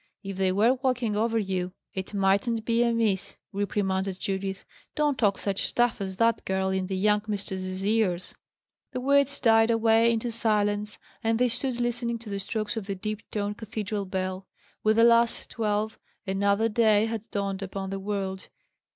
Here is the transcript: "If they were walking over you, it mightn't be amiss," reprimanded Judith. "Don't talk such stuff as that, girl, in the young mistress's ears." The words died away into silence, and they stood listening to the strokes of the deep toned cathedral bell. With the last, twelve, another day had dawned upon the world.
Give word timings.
"If 0.23 0.37
they 0.37 0.51
were 0.51 0.73
walking 0.81 1.15
over 1.15 1.37
you, 1.37 1.73
it 1.93 2.11
mightn't 2.15 2.65
be 2.65 2.81
amiss," 2.81 3.37
reprimanded 3.53 4.19
Judith. 4.19 4.65
"Don't 4.95 5.15
talk 5.15 5.37
such 5.37 5.67
stuff 5.67 6.01
as 6.01 6.15
that, 6.15 6.43
girl, 6.43 6.69
in 6.69 6.87
the 6.87 6.95
young 6.97 7.21
mistress's 7.27 7.85
ears." 7.85 8.33
The 8.93 8.99
words 8.99 9.39
died 9.39 9.69
away 9.69 10.11
into 10.11 10.31
silence, 10.31 10.97
and 11.23 11.37
they 11.37 11.49
stood 11.49 11.79
listening 11.79 12.17
to 12.17 12.31
the 12.31 12.39
strokes 12.39 12.75
of 12.75 12.87
the 12.87 12.95
deep 12.95 13.21
toned 13.29 13.59
cathedral 13.59 14.05
bell. 14.05 14.47
With 14.83 14.95
the 14.95 15.03
last, 15.03 15.51
twelve, 15.51 15.99
another 16.25 16.67
day 16.67 17.05
had 17.05 17.29
dawned 17.29 17.61
upon 17.61 17.91
the 17.91 17.99
world. 17.99 18.49